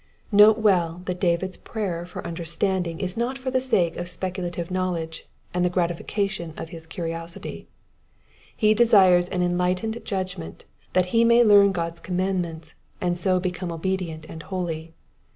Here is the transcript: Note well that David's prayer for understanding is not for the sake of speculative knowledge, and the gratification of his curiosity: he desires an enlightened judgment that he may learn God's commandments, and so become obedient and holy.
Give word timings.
Note 0.31 0.57
well 0.57 1.03
that 1.05 1.19
David's 1.19 1.57
prayer 1.57 2.07
for 2.07 2.25
understanding 2.25 2.99
is 2.99 3.15
not 3.15 3.37
for 3.37 3.51
the 3.51 3.59
sake 3.59 3.95
of 3.97 4.09
speculative 4.09 4.71
knowledge, 4.71 5.27
and 5.53 5.63
the 5.63 5.69
gratification 5.69 6.55
of 6.57 6.69
his 6.69 6.87
curiosity: 6.87 7.67
he 8.55 8.73
desires 8.73 9.29
an 9.29 9.43
enlightened 9.43 10.03
judgment 10.03 10.65
that 10.93 11.05
he 11.13 11.23
may 11.23 11.43
learn 11.43 11.71
God's 11.71 11.99
commandments, 11.99 12.73
and 12.99 13.15
so 13.15 13.39
become 13.39 13.71
obedient 13.71 14.25
and 14.27 14.41
holy. 14.41 14.95